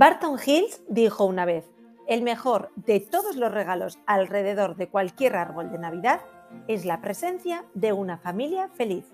Barton 0.00 0.38
Hills 0.42 0.80
dijo 0.88 1.26
una 1.26 1.44
vez, 1.44 1.70
el 2.06 2.22
mejor 2.22 2.70
de 2.74 3.00
todos 3.00 3.36
los 3.36 3.52
regalos 3.52 3.98
alrededor 4.06 4.76
de 4.76 4.88
cualquier 4.88 5.36
árbol 5.36 5.70
de 5.70 5.76
Navidad 5.76 6.22
es 6.68 6.86
la 6.86 7.02
presencia 7.02 7.66
de 7.74 7.92
una 7.92 8.16
familia 8.16 8.70
feliz. 8.70 9.04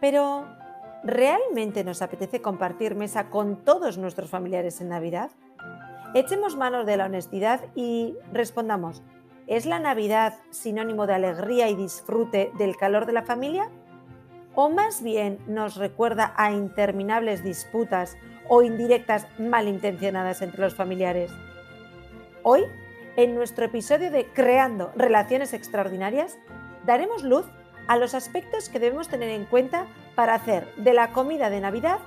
Pero, 0.00 0.46
¿realmente 1.02 1.82
nos 1.82 2.00
apetece 2.00 2.40
compartir 2.40 2.94
mesa 2.94 3.28
con 3.28 3.64
todos 3.64 3.98
nuestros 3.98 4.30
familiares 4.30 4.80
en 4.80 4.90
Navidad? 4.90 5.32
Echemos 6.14 6.56
manos 6.56 6.86
de 6.86 6.96
la 6.96 7.06
honestidad 7.06 7.62
y 7.74 8.14
respondamos, 8.32 9.02
¿es 9.48 9.66
la 9.66 9.80
Navidad 9.80 10.34
sinónimo 10.50 11.08
de 11.08 11.14
alegría 11.14 11.70
y 11.70 11.74
disfrute 11.74 12.52
del 12.56 12.76
calor 12.76 13.04
de 13.04 13.14
la 13.14 13.22
familia? 13.24 13.68
¿O 14.54 14.70
más 14.70 15.02
bien 15.02 15.40
nos 15.48 15.74
recuerda 15.74 16.34
a 16.36 16.52
interminables 16.52 17.42
disputas 17.42 18.16
o 18.48 18.62
indirectas 18.62 19.26
malintencionadas 19.38 20.42
entre 20.42 20.62
los 20.62 20.74
familiares. 20.74 21.30
Hoy, 22.42 22.64
en 23.16 23.34
nuestro 23.34 23.66
episodio 23.66 24.10
de 24.10 24.26
Creando 24.26 24.90
Relaciones 24.96 25.52
Extraordinarias, 25.52 26.38
daremos 26.86 27.22
luz 27.22 27.46
a 27.86 27.96
los 27.96 28.14
aspectos 28.14 28.68
que 28.68 28.78
debemos 28.78 29.08
tener 29.08 29.30
en 29.30 29.44
cuenta 29.44 29.86
para 30.14 30.34
hacer 30.34 30.72
de 30.76 30.94
la 30.94 31.12
comida 31.12 31.50
de 31.50 31.60
Navidad 31.60 31.98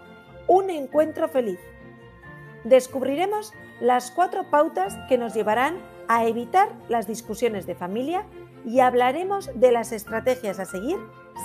un 0.48 0.70
encuentro 0.70 1.27
feliz. 1.27 1.59
Descubriremos 2.63 3.54
las 3.80 4.12
cuatro 4.12 4.44
pautas 4.49 4.98
que 5.10 5.18
nos 5.18 5.34
llevarán 5.34 5.80
a 6.08 6.26
evitar 6.26 6.70
las 6.88 7.08
discusiones 7.08 7.66
de 7.66 7.76
familia 7.76 8.26
y 8.66 8.80
hablaremos 8.80 9.49
de 9.55 9.71
las 9.71 9.91
estrategias 9.91 10.60
a 10.60 10.66
seguir 10.66 10.98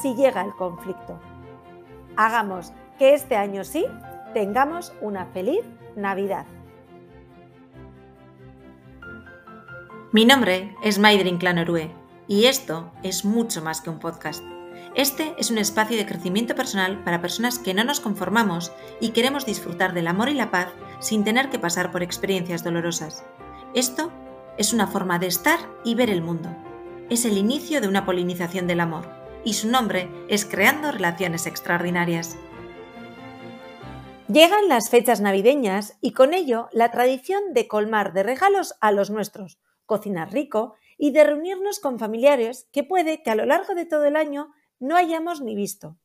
si 0.03 0.15
llega 0.15 0.43
el 0.43 0.53
conflicto. 0.53 1.19
Hagamos 2.17 2.73
que 2.99 3.15
este 3.15 3.37
año 3.37 3.65
sí 3.65 3.87
tengamos 4.37 4.93
una 5.01 5.25
feliz 5.25 5.65
Navidad. 5.97 6.45
Mi 10.13 10.27
nombre 10.27 10.77
es 10.83 10.99
Maidrin 10.99 11.39
Clanorue 11.39 11.91
y 12.29 12.45
esto 12.45 12.93
es 13.03 13.25
mucho 13.25 13.63
más 13.63 13.81
que 13.81 13.89
un 13.89 13.99
podcast. 13.99 14.45
Este 14.95 15.35
es 15.39 15.51
un 15.51 15.57
espacio 15.57 15.97
de 15.97 16.05
crecimiento 16.05 16.55
personal 16.55 17.03
para 17.03 17.23
personas 17.23 17.59
que 17.59 17.73
no 17.73 17.83
nos 17.83 18.01
conformamos 18.01 18.73
y 19.01 19.13
queremos 19.13 19.47
disfrutar 19.47 19.95
del 19.95 20.07
amor 20.07 20.29
y 20.29 20.35
la 20.35 20.51
paz 20.51 20.69
sin 21.01 21.25
tener 21.25 21.49
que 21.49 21.59
pasar 21.59 21.91
por 21.91 22.03
experiencias 22.03 22.63
dolorosas. 22.63 23.25
Esto 23.73 24.13
es 24.59 24.75
una 24.75 24.87
forma 24.87 25.19
de 25.19 25.29
estar 25.29 25.61
y 25.83 25.95
ver 25.95 26.11
el 26.11 26.21
mundo. 26.21 26.51
Es 27.09 27.25
el 27.25 27.39
inicio 27.39 27.81
de 27.81 27.89
una 27.89 28.05
polinización 28.05 28.67
del 28.67 28.81
amor 28.81 29.09
y 29.47 29.55
su 29.55 29.71
nombre 29.71 30.11
es 30.29 30.45
Creando 30.45 30.93
Relaciones 30.93 31.47
Extraordinarias. 31.47 32.37
Llegan 34.29 34.69
las 34.69 34.91
fechas 34.91 35.21
navideñas 35.21 35.99
y 36.01 36.11
con 36.11 36.35
ello 36.35 36.69
la 36.73 36.91
tradición 36.91 37.55
de 37.55 37.69
colmar 37.69 38.13
de 38.13 38.25
regalos 38.25 38.75
a 38.81 38.91
los 38.91 39.09
nuestros, 39.09 39.61
cocinar 39.85 40.33
rico 40.33 40.75
y 40.99 41.13
de 41.13 41.23
reunirnos 41.23 41.79
con 41.79 42.01
familiares 42.01 42.69
que 42.73 42.83
puede 42.83 43.23
que 43.23 43.31
a 43.31 43.37
lo 43.37 43.47
largo 43.47 43.77
de 43.77 43.87
todo 43.87 44.05
el 44.05 44.17
año 44.17 44.53
no 44.81 44.97
hayamos 44.97 45.41
ni 45.43 45.55
visto. 45.55 45.97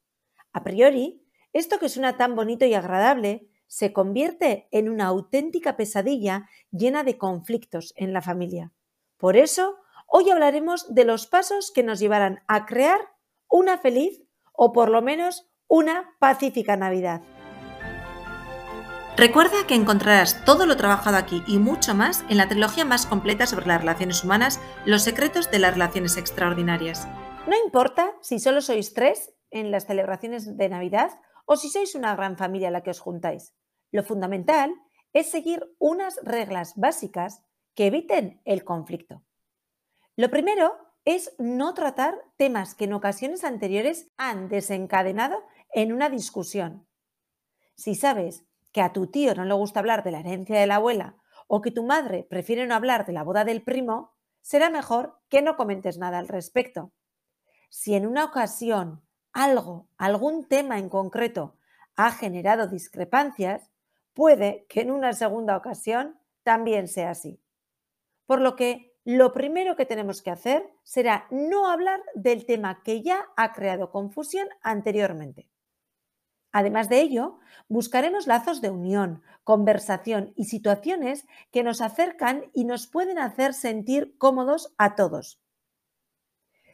A 0.53 0.63
priori, 0.63 1.25
esto 1.51 1.79
que 1.79 1.89
suena 1.89 2.15
tan 2.15 2.35
bonito 2.35 2.63
y 2.63 2.75
agradable 2.75 3.49
se 3.65 3.91
convierte 3.91 4.67
en 4.69 4.87
una 4.87 5.07
auténtica 5.07 5.75
pesadilla 5.75 6.47
llena 6.69 7.03
de 7.03 7.17
conflictos 7.17 7.91
en 7.95 8.13
la 8.13 8.21
familia. 8.21 8.71
Por 9.17 9.35
eso, 9.35 9.77
hoy 10.05 10.29
hablaremos 10.29 10.93
de 10.93 11.05
los 11.05 11.25
pasos 11.25 11.71
que 11.71 11.81
nos 11.81 11.99
llevarán 11.99 12.43
a 12.47 12.67
crear 12.67 12.99
una 13.49 13.79
feliz 13.79 14.21
o 14.53 14.73
por 14.73 14.89
lo 14.89 15.01
menos 15.01 15.49
una 15.67 16.15
pacífica 16.19 16.77
Navidad. 16.77 17.23
Recuerda 19.21 19.67
que 19.67 19.75
encontrarás 19.75 20.43
todo 20.45 20.65
lo 20.65 20.77
trabajado 20.77 21.15
aquí 21.15 21.43
y 21.45 21.59
mucho 21.59 21.93
más 21.93 22.25
en 22.27 22.37
la 22.37 22.47
trilogía 22.47 22.85
más 22.85 23.05
completa 23.05 23.45
sobre 23.45 23.67
las 23.67 23.79
relaciones 23.79 24.23
humanas, 24.23 24.59
Los 24.83 25.03
secretos 25.03 25.51
de 25.51 25.59
las 25.59 25.73
relaciones 25.73 26.17
extraordinarias. 26.17 27.07
No 27.45 27.55
importa 27.63 28.15
si 28.21 28.39
solo 28.39 28.61
sois 28.61 28.95
tres 28.95 29.31
en 29.51 29.69
las 29.69 29.85
celebraciones 29.85 30.57
de 30.57 30.69
Navidad 30.69 31.11
o 31.45 31.55
si 31.55 31.69
sois 31.69 31.93
una 31.93 32.15
gran 32.15 32.35
familia 32.35 32.69
a 32.69 32.71
la 32.71 32.81
que 32.81 32.89
os 32.89 32.99
juntáis. 32.99 33.53
Lo 33.91 34.01
fundamental 34.03 34.73
es 35.13 35.29
seguir 35.29 35.71
unas 35.77 36.19
reglas 36.23 36.73
básicas 36.75 37.43
que 37.75 37.85
eviten 37.85 38.41
el 38.43 38.63
conflicto. 38.63 39.21
Lo 40.15 40.31
primero 40.31 40.73
es 41.05 41.35
no 41.37 41.75
tratar 41.75 42.15
temas 42.37 42.73
que 42.73 42.85
en 42.85 42.93
ocasiones 42.93 43.43
anteriores 43.43 44.09
han 44.17 44.49
desencadenado 44.49 45.43
en 45.75 45.93
una 45.93 46.09
discusión. 46.09 46.87
Si 47.75 47.93
sabes 47.93 48.47
que 48.71 48.81
a 48.81 48.93
tu 48.93 49.07
tío 49.07 49.35
no 49.35 49.45
le 49.45 49.53
gusta 49.53 49.79
hablar 49.79 50.03
de 50.03 50.11
la 50.11 50.19
herencia 50.19 50.59
de 50.59 50.67
la 50.67 50.75
abuela 50.75 51.15
o 51.47 51.61
que 51.61 51.71
tu 51.71 51.83
madre 51.83 52.25
prefiere 52.29 52.65
no 52.65 52.75
hablar 52.75 53.05
de 53.05 53.13
la 53.13 53.23
boda 53.23 53.43
del 53.43 53.61
primo, 53.61 54.13
será 54.41 54.69
mejor 54.69 55.19
que 55.29 55.41
no 55.41 55.57
comentes 55.57 55.97
nada 55.97 56.17
al 56.17 56.27
respecto. 56.27 56.93
Si 57.69 57.93
en 57.93 58.07
una 58.07 58.25
ocasión 58.25 59.01
algo, 59.33 59.87
algún 59.97 60.47
tema 60.47 60.79
en 60.79 60.89
concreto 60.89 61.57
ha 61.95 62.11
generado 62.11 62.67
discrepancias, 62.67 63.69
puede 64.13 64.65
que 64.69 64.81
en 64.81 64.91
una 64.91 65.13
segunda 65.13 65.57
ocasión 65.57 66.19
también 66.43 66.87
sea 66.87 67.11
así. 67.11 67.41
Por 68.25 68.39
lo 68.39 68.55
que 68.55 68.95
lo 69.03 69.33
primero 69.33 69.75
que 69.75 69.85
tenemos 69.85 70.21
que 70.21 70.31
hacer 70.31 70.69
será 70.83 71.27
no 71.31 71.69
hablar 71.69 72.01
del 72.15 72.45
tema 72.45 72.81
que 72.83 73.01
ya 73.01 73.27
ha 73.35 73.51
creado 73.51 73.91
confusión 73.91 74.47
anteriormente. 74.61 75.50
Además 76.51 76.89
de 76.89 77.01
ello, 77.01 77.39
buscaremos 77.69 78.27
lazos 78.27 78.61
de 78.61 78.69
unión, 78.69 79.23
conversación 79.43 80.33
y 80.35 80.45
situaciones 80.45 81.25
que 81.51 81.63
nos 81.63 81.81
acercan 81.81 82.45
y 82.53 82.65
nos 82.65 82.87
pueden 82.87 83.19
hacer 83.19 83.53
sentir 83.53 84.17
cómodos 84.17 84.73
a 84.77 84.95
todos. 84.95 85.39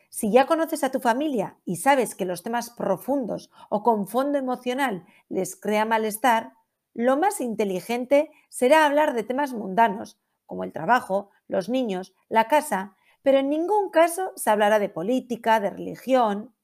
Si 0.09 0.31
ya 0.31 0.47
conoces 0.47 0.83
a 0.83 0.91
tu 0.91 0.99
familia 0.99 1.57
y 1.65 1.75
sabes 1.75 2.15
que 2.15 2.25
los 2.25 2.41
temas 2.41 2.71
profundos 2.71 3.51
o 3.69 3.83
con 3.83 4.07
fondo 4.07 4.37
emocional 4.37 5.05
les 5.29 5.55
crea 5.55 5.85
malestar, 5.85 6.53
lo 6.93 7.17
más 7.17 7.41
inteligente 7.41 8.31
será 8.49 8.85
hablar 8.85 9.13
de 9.13 9.23
temas 9.23 9.53
mundanos, 9.53 10.19
como 10.47 10.63
el 10.63 10.73
trabajo, 10.73 11.29
los 11.47 11.69
niños, 11.69 12.15
la 12.29 12.47
casa, 12.47 12.95
pero 13.21 13.37
en 13.37 13.49
ningún 13.49 13.91
caso 13.91 14.31
se 14.35 14.49
hablará 14.49 14.79
de 14.79 14.89
política, 14.89 15.59
de 15.59 15.69
religión, 15.69 16.55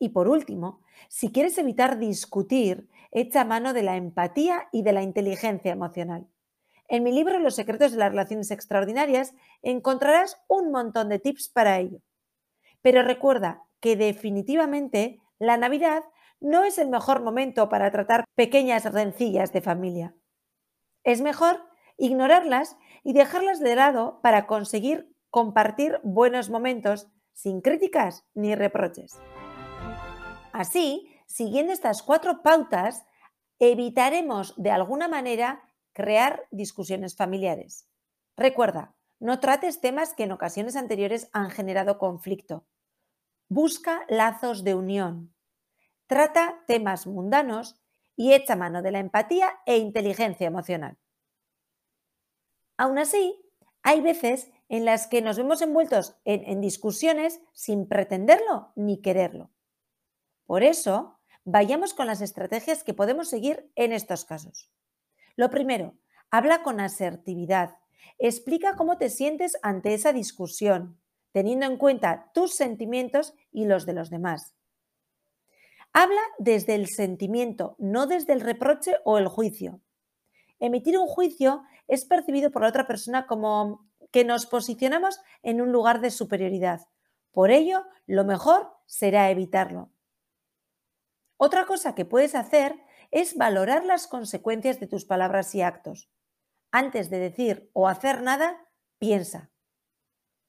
y 0.00 0.08
por 0.08 0.28
último, 0.28 0.79
si 1.08 1.32
quieres 1.32 1.58
evitar 1.58 1.98
discutir, 1.98 2.88
echa 3.10 3.44
mano 3.44 3.72
de 3.72 3.82
la 3.82 3.96
empatía 3.96 4.68
y 4.72 4.82
de 4.82 4.92
la 4.92 5.02
inteligencia 5.02 5.72
emocional. 5.72 6.26
En 6.88 7.04
mi 7.04 7.12
libro 7.12 7.38
Los 7.38 7.54
secretos 7.54 7.92
de 7.92 7.98
las 7.98 8.10
relaciones 8.10 8.50
extraordinarias 8.50 9.34
encontrarás 9.62 10.42
un 10.48 10.70
montón 10.70 11.08
de 11.08 11.18
tips 11.18 11.48
para 11.48 11.78
ello. 11.78 12.00
Pero 12.82 13.02
recuerda 13.02 13.62
que 13.80 13.96
definitivamente 13.96 15.20
la 15.38 15.56
Navidad 15.56 16.02
no 16.40 16.64
es 16.64 16.78
el 16.78 16.88
mejor 16.88 17.22
momento 17.22 17.68
para 17.68 17.90
tratar 17.90 18.24
pequeñas 18.34 18.90
rencillas 18.92 19.52
de 19.52 19.60
familia. 19.60 20.14
Es 21.04 21.20
mejor 21.20 21.62
ignorarlas 21.96 22.76
y 23.04 23.12
dejarlas 23.12 23.60
de 23.60 23.76
lado 23.76 24.20
para 24.22 24.46
conseguir 24.46 25.14
compartir 25.30 26.00
buenos 26.02 26.50
momentos 26.50 27.08
sin 27.32 27.60
críticas 27.60 28.24
ni 28.34 28.54
reproches. 28.54 29.18
Así, 30.52 31.08
siguiendo 31.26 31.72
estas 31.72 32.02
cuatro 32.02 32.42
pautas, 32.42 33.04
evitaremos 33.58 34.54
de 34.56 34.70
alguna 34.70 35.08
manera 35.08 35.62
crear 35.92 36.46
discusiones 36.50 37.16
familiares. 37.16 37.88
Recuerda, 38.36 38.94
no 39.18 39.38
trates 39.38 39.80
temas 39.80 40.14
que 40.14 40.24
en 40.24 40.32
ocasiones 40.32 40.76
anteriores 40.76 41.28
han 41.32 41.50
generado 41.50 41.98
conflicto. 41.98 42.66
Busca 43.48 44.00
lazos 44.08 44.64
de 44.64 44.74
unión. 44.74 45.34
Trata 46.06 46.64
temas 46.66 47.06
mundanos 47.06 47.80
y 48.16 48.32
echa 48.32 48.56
mano 48.56 48.82
de 48.82 48.92
la 48.92 48.98
empatía 48.98 49.60
e 49.66 49.76
inteligencia 49.76 50.46
emocional. 50.46 50.98
Aún 52.76 52.98
así, 52.98 53.38
hay 53.82 54.00
veces 54.00 54.50
en 54.68 54.84
las 54.84 55.06
que 55.06 55.20
nos 55.20 55.36
vemos 55.36 55.60
envueltos 55.60 56.16
en, 56.24 56.44
en 56.44 56.60
discusiones 56.60 57.42
sin 57.52 57.88
pretenderlo 57.88 58.72
ni 58.74 59.02
quererlo. 59.02 59.50
Por 60.50 60.64
eso, 60.64 61.16
vayamos 61.44 61.94
con 61.94 62.08
las 62.08 62.20
estrategias 62.20 62.82
que 62.82 62.92
podemos 62.92 63.28
seguir 63.28 63.70
en 63.76 63.92
estos 63.92 64.24
casos. 64.24 64.68
Lo 65.36 65.48
primero, 65.48 65.94
habla 66.28 66.64
con 66.64 66.80
asertividad. 66.80 67.76
Explica 68.18 68.74
cómo 68.74 68.98
te 68.98 69.10
sientes 69.10 69.56
ante 69.62 69.94
esa 69.94 70.12
discusión, 70.12 70.98
teniendo 71.30 71.66
en 71.66 71.76
cuenta 71.76 72.32
tus 72.34 72.56
sentimientos 72.56 73.32
y 73.52 73.66
los 73.66 73.86
de 73.86 73.92
los 73.92 74.10
demás. 74.10 74.56
Habla 75.92 76.22
desde 76.40 76.74
el 76.74 76.88
sentimiento, 76.88 77.76
no 77.78 78.08
desde 78.08 78.32
el 78.32 78.40
reproche 78.40 78.96
o 79.04 79.18
el 79.18 79.28
juicio. 79.28 79.80
Emitir 80.58 80.98
un 80.98 81.06
juicio 81.06 81.62
es 81.86 82.04
percibido 82.04 82.50
por 82.50 82.62
la 82.62 82.70
otra 82.70 82.88
persona 82.88 83.28
como 83.28 83.88
que 84.10 84.24
nos 84.24 84.46
posicionamos 84.46 85.20
en 85.44 85.60
un 85.60 85.70
lugar 85.70 86.00
de 86.00 86.10
superioridad. 86.10 86.80
Por 87.30 87.52
ello, 87.52 87.84
lo 88.08 88.24
mejor 88.24 88.72
será 88.86 89.30
evitarlo. 89.30 89.92
Otra 91.42 91.64
cosa 91.64 91.94
que 91.94 92.04
puedes 92.04 92.34
hacer 92.34 92.76
es 93.10 93.34
valorar 93.34 93.86
las 93.86 94.06
consecuencias 94.06 94.78
de 94.78 94.86
tus 94.86 95.06
palabras 95.06 95.54
y 95.54 95.62
actos. 95.62 96.10
Antes 96.70 97.08
de 97.08 97.18
decir 97.18 97.70
o 97.72 97.88
hacer 97.88 98.20
nada, 98.20 98.68
piensa. 98.98 99.50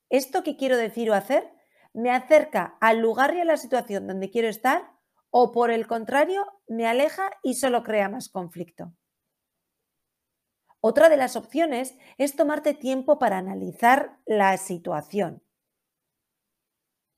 ¿Esto 0.10 0.44
que 0.44 0.58
quiero 0.58 0.76
decir 0.76 1.10
o 1.10 1.14
hacer 1.14 1.50
me 1.94 2.12
acerca 2.12 2.78
al 2.82 3.00
lugar 3.00 3.34
y 3.34 3.40
a 3.40 3.46
la 3.46 3.56
situación 3.56 4.06
donde 4.06 4.32
quiero 4.32 4.50
estar 4.50 4.92
o 5.30 5.54
por 5.54 5.72
el 5.72 5.88
contrario 5.88 6.46
me 6.68 6.86
aleja 6.86 7.32
y 7.42 7.54
solo 7.54 7.84
crea 7.84 8.10
más 8.10 8.28
conflicto? 8.28 8.92
Otra 10.82 11.08
de 11.08 11.16
las 11.16 11.38
opciones 11.38 11.98
es 12.18 12.36
tomarte 12.36 12.74
tiempo 12.74 13.18
para 13.18 13.38
analizar 13.38 14.20
la 14.26 14.58
situación. 14.58 15.42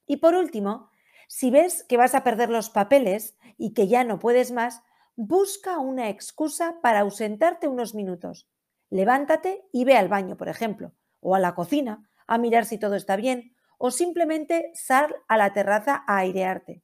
Y 0.05 0.17
por 0.17 0.35
último, 0.35 0.91
si 1.33 1.49
ves 1.49 1.83
que 1.89 1.97
vas 1.97 2.13
a 2.13 2.23
perder 2.23 2.51
los 2.51 2.69
papeles 2.69 3.35
y 3.57 3.73
que 3.73 3.87
ya 3.87 4.03
no 4.03 4.19
puedes 4.19 4.51
más, 4.51 4.83
busca 5.15 5.79
una 5.79 6.09
excusa 6.09 6.75
para 6.83 6.99
ausentarte 6.99 7.67
unos 7.67 7.95
minutos. 7.95 8.47
Levántate 8.91 9.67
y 9.71 9.83
ve 9.83 9.97
al 9.97 10.09
baño, 10.09 10.37
por 10.37 10.47
ejemplo, 10.47 10.93
o 11.21 11.33
a 11.33 11.39
la 11.39 11.55
cocina, 11.55 12.07
a 12.27 12.37
mirar 12.37 12.65
si 12.65 12.77
todo 12.77 12.93
está 12.93 13.15
bien, 13.15 13.55
o 13.79 13.89
simplemente 13.89 14.69
sal 14.75 15.15
a 15.27 15.37
la 15.37 15.53
terraza 15.53 16.03
a 16.05 16.17
airearte. 16.17 16.83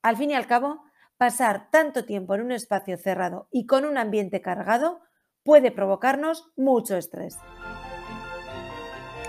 Al 0.00 0.16
fin 0.16 0.30
y 0.30 0.34
al 0.34 0.46
cabo, 0.46 0.84
pasar 1.16 1.68
tanto 1.72 2.04
tiempo 2.04 2.36
en 2.36 2.42
un 2.42 2.52
espacio 2.52 2.96
cerrado 2.96 3.48
y 3.50 3.66
con 3.66 3.84
un 3.84 3.98
ambiente 3.98 4.42
cargado 4.42 5.00
puede 5.42 5.72
provocarnos 5.72 6.52
mucho 6.54 6.96
estrés. 6.96 7.36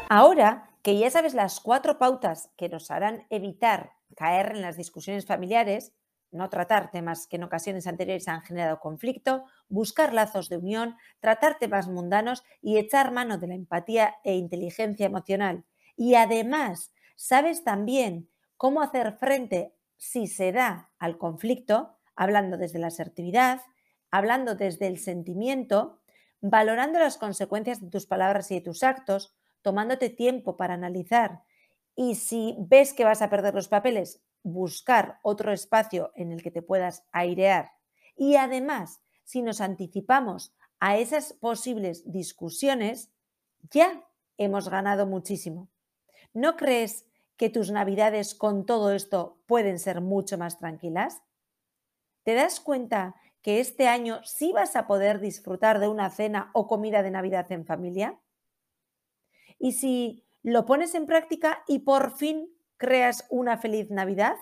Ahora 0.10 0.69
que 0.84 0.95
ya 0.95 1.10
sabes 1.10 1.34
las 1.34 1.60
cuatro 1.60 1.98
pautas 1.98 2.51
que 2.56 2.69
nos 2.69 2.92
harán 2.92 3.25
evitar 3.31 3.97
caer 4.15 4.51
en 4.56 4.62
las 4.62 4.77
discusiones 4.77 5.25
familiares, 5.25 5.94
no 6.31 6.50
tratar 6.50 6.92
temas 6.92 7.27
que 7.27 7.38
en 7.38 7.44
ocasiones 7.44 7.88
anteriores 7.88 8.27
han 8.27 8.42
generado 8.42 8.80
conflicto, 8.80 9.45
buscar 9.69 10.13
lazos 10.13 10.50
de 10.50 10.57
unión, 10.57 10.95
tratar 11.19 11.57
temas 11.57 11.88
mundanos 11.88 12.44
y 12.62 12.77
echar 12.77 13.12
mano 13.12 13.38
de 13.38 13.48
la 13.48 13.56
empatía 13.56 14.15
e 14.24 14.36
inteligencia 14.36 15.06
emocional. 15.06 15.65
Y 15.95 16.15
además, 16.15 16.92
sabes 17.15 17.63
también 17.63 18.30
cómo 18.57 18.81
hacer 18.81 19.13
frente, 19.13 19.74
si 19.98 20.27
se 20.27 20.51
da, 20.51 20.92
al 21.00 21.18
conflicto, 21.18 21.98
hablando 22.15 22.57
desde 22.57 22.80
la 22.80 22.88
asertividad, 22.88 23.62
hablando 24.12 24.56
desde 24.56 24.88
el 24.88 25.00
sentimiento, 25.00 26.01
valorando 26.42 27.00
las 27.00 27.18
consecuencias 27.18 27.81
de 27.81 27.89
tus 27.89 28.06
palabras 28.06 28.51
y 28.51 28.56
de 28.56 28.62
tus 28.62 28.83
actos, 28.83 29.36
tomándote 29.62 30.10
tiempo 30.10 30.56
para 30.56 30.75
analizar 30.75 31.42
y 31.98 32.14
si 32.14 32.56
ves 32.60 32.94
que 32.94 33.04
vas 33.04 33.24
a 33.24 33.30
perder 33.30 33.56
los 33.56 33.68
papeles, 33.68 34.22
buscar 34.44 35.20
otro 35.24 35.52
espacio 35.52 36.12
en 36.16 36.32
el 36.32 36.44
que 36.44 36.52
te 36.52 36.62
puedas 36.62 37.04
airear. 37.12 37.72
Y 38.16 38.36
además, 38.36 39.02
si 39.24 39.42
nos 39.42 39.62
anticipamos 39.62 40.56
a 40.80 40.98
esas 40.98 41.34
posibles 41.34 42.10
discusiones, 42.10 43.12
ya 43.72 44.08
hemos 44.38 44.70
ganado 44.70 45.08
muchísimo. 45.08 45.70
¿No 46.34 46.56
crees 46.56 47.08
que 47.36 47.50
tus 47.50 47.72
navidades 47.72 48.36
con 48.36 48.68
todo 48.68 48.92
esto 48.92 49.42
pueden 49.48 49.80
ser 49.80 50.00
mucho 50.00 50.38
más 50.38 50.60
tranquilas? 50.60 51.24
¿Te 52.22 52.36
das 52.36 52.60
cuenta 52.60 53.16
que 53.42 53.60
este 53.60 53.88
año 53.88 54.22
sí 54.24 54.52
vas 54.52 54.76
a 54.76 54.86
poder 54.86 55.20
disfrutar 55.20 55.80
de 55.80 55.88
una 55.88 56.12
cena 56.12 56.52
o 56.54 56.68
comida 56.68 57.02
de 57.02 57.10
Navidad 57.10 57.52
en 57.52 57.66
familia? 57.66 58.20
Y 59.58 59.72
si 59.72 60.26
lo 60.44 60.66
pones 60.66 60.95
en 60.95 61.06
práctica 61.06 61.63
y 61.68 61.80
por 61.80 62.16
fin 62.18 62.50
creas 62.78 63.25
una 63.30 63.57
feliz 63.57 63.89
Navidad, 63.89 64.36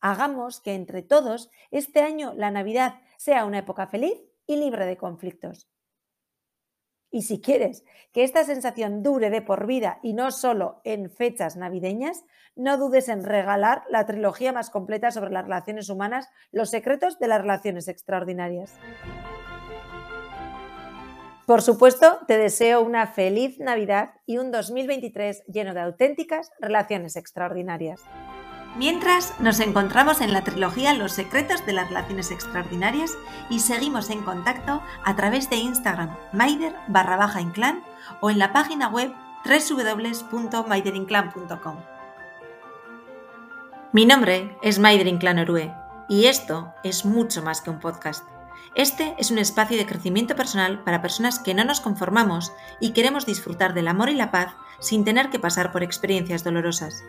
hagamos 0.00 0.60
que 0.60 0.74
entre 0.74 1.02
todos 1.02 1.50
este 1.70 2.00
año 2.00 2.34
la 2.36 2.50
Navidad 2.50 3.00
sea 3.16 3.44
una 3.44 3.58
época 3.58 3.86
feliz 3.86 4.20
y 4.46 4.56
libre 4.56 4.86
de 4.86 4.96
conflictos. 4.96 5.68
Y 7.10 7.22
si 7.22 7.40
quieres 7.40 7.84
que 8.12 8.24
esta 8.24 8.44
sensación 8.44 9.02
dure 9.02 9.30
de 9.30 9.40
por 9.40 9.66
vida 9.66 10.00
y 10.02 10.14
no 10.14 10.32
solo 10.32 10.80
en 10.82 11.10
fechas 11.10 11.56
navideñas, 11.56 12.24
no 12.56 12.76
dudes 12.76 13.08
en 13.08 13.24
regalar 13.24 13.84
la 13.88 14.04
trilogía 14.04 14.52
más 14.52 14.68
completa 14.68 15.12
sobre 15.12 15.30
las 15.30 15.44
relaciones 15.44 15.88
humanas, 15.88 16.28
los 16.50 16.70
secretos 16.70 17.18
de 17.18 17.28
las 17.28 17.40
relaciones 17.40 17.88
extraordinarias. 17.88 18.74
Por 21.46 21.60
supuesto, 21.60 22.20
te 22.26 22.38
deseo 22.38 22.80
una 22.80 23.06
feliz 23.06 23.58
Navidad 23.58 24.14
y 24.26 24.38
un 24.38 24.50
2023 24.50 25.44
lleno 25.46 25.74
de 25.74 25.82
auténticas 25.82 26.50
relaciones 26.58 27.16
extraordinarias. 27.16 28.00
Mientras, 28.76 29.38
nos 29.40 29.60
encontramos 29.60 30.20
en 30.20 30.32
la 30.32 30.42
trilogía 30.42 30.94
Los 30.94 31.12
secretos 31.12 31.64
de 31.66 31.74
las 31.74 31.88
relaciones 31.88 32.30
extraordinarias 32.30 33.12
y 33.50 33.58
seguimos 33.60 34.08
en 34.10 34.22
contacto 34.22 34.82
a 35.04 35.16
través 35.16 35.50
de 35.50 35.56
Instagram 35.56 36.16
maider 36.32 36.74
barra 36.88 37.30
o 38.20 38.30
en 38.30 38.38
la 38.38 38.52
página 38.52 38.88
web 38.88 39.12
www.maiderinclan.com. 39.44 41.76
Mi 43.92 44.06
nombre 44.06 44.56
es 44.62 44.78
Maider 44.80 45.06
Inclán 45.06 45.38
Orue 45.38 45.72
y 46.08 46.24
esto 46.24 46.74
es 46.82 47.04
mucho 47.04 47.42
más 47.42 47.60
que 47.60 47.70
un 47.70 47.78
podcast. 47.78 48.33
Este 48.74 49.14
es 49.18 49.30
un 49.30 49.38
espacio 49.38 49.76
de 49.76 49.86
crecimiento 49.86 50.34
personal 50.34 50.82
para 50.82 51.02
personas 51.02 51.38
que 51.38 51.54
no 51.54 51.64
nos 51.64 51.80
conformamos 51.80 52.52
y 52.80 52.90
queremos 52.90 53.26
disfrutar 53.26 53.74
del 53.74 53.88
amor 53.88 54.08
y 54.08 54.14
la 54.14 54.30
paz 54.30 54.54
sin 54.80 55.04
tener 55.04 55.30
que 55.30 55.38
pasar 55.38 55.72
por 55.72 55.82
experiencias 55.82 56.42
dolorosas. 56.42 57.04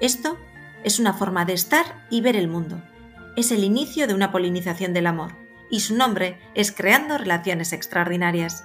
Esto 0.00 0.38
es 0.82 0.98
una 0.98 1.12
forma 1.12 1.44
de 1.44 1.52
estar 1.52 2.06
y 2.10 2.22
ver 2.22 2.36
el 2.36 2.48
mundo. 2.48 2.82
Es 3.36 3.52
el 3.52 3.64
inicio 3.64 4.06
de 4.06 4.14
una 4.14 4.32
polinización 4.32 4.92
del 4.92 5.06
amor, 5.06 5.36
y 5.70 5.80
su 5.80 5.94
nombre 5.94 6.38
es 6.54 6.72
Creando 6.72 7.18
Relaciones 7.18 7.72
Extraordinarias. 7.72 8.64